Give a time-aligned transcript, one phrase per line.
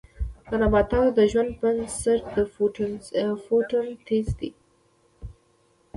[0.49, 2.37] د نباتاتو د ژوند بنسټ د
[3.43, 4.51] فوتوسنتیز دی